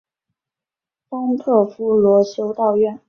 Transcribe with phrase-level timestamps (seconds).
[1.09, 2.99] 丰特夫罗修道院。